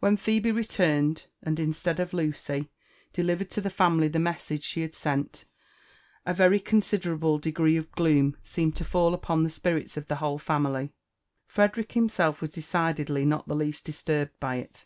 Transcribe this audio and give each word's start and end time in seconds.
When 0.00 0.16
Phebe 0.16 0.50
returned, 0.50 1.26
and 1.40 1.60
instead 1.60 2.00
of 2.00 2.12
Lucy, 2.12 2.68
delivered 3.12 3.48
to 3.52 3.60
the 3.60 3.70
family 3.70 4.08
the 4.08 4.18
message 4.18 4.64
she 4.64 4.82
had 4.82 4.92
sent, 4.96 5.44
a 6.26 6.34
very 6.34 6.58
consideraMe 6.58 7.40
degree 7.40 7.78
ol 7.78 7.86
gloom 7.94 8.36
seemed 8.42 8.74
J 8.74 8.78
JON^TH^y 8.84 8.86
JWFWSaif 8.86 8.86
wanxAw. 8.86 8.86
.«l« 8.86 8.86
to 8.86 8.90
fall 8.90 9.14
upon 9.14 9.42
the 9.44 9.50
spirits 9.50 9.96
of 9.96 10.08
the 10.08 10.16
whole 10.16 10.38
family. 10.40 10.94
Frederick 11.46 11.92
himself 11.92 12.40
was 12.40 12.50
decidedly 12.50 13.24
not 13.24 13.46
the 13.46 13.54
least 13.54 13.84
disturbed 13.84 14.32
by 14.40 14.56
it. 14.56 14.84